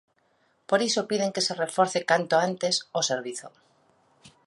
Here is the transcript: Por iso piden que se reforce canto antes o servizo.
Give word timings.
Por 0.69 0.79
iso 0.89 1.07
piden 1.09 1.33
que 1.35 1.45
se 1.47 1.57
reforce 1.63 2.05
canto 2.11 2.35
antes 2.49 2.75
o 2.99 3.01
servizo. 3.11 3.49